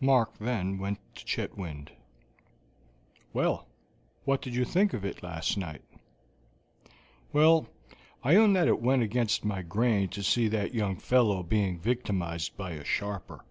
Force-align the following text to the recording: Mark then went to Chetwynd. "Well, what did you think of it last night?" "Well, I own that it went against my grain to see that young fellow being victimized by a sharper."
Mark 0.00 0.38
then 0.38 0.78
went 0.78 0.98
to 1.14 1.26
Chetwynd. 1.26 1.90
"Well, 3.34 3.68
what 4.24 4.40
did 4.40 4.54
you 4.54 4.64
think 4.64 4.94
of 4.94 5.04
it 5.04 5.22
last 5.22 5.58
night?" 5.58 5.82
"Well, 7.34 7.68
I 8.24 8.36
own 8.36 8.54
that 8.54 8.66
it 8.66 8.80
went 8.80 9.02
against 9.02 9.44
my 9.44 9.60
grain 9.60 10.08
to 10.08 10.22
see 10.22 10.48
that 10.48 10.72
young 10.72 10.96
fellow 10.96 11.42
being 11.42 11.78
victimized 11.78 12.56
by 12.56 12.70
a 12.70 12.82
sharper." 12.86 13.44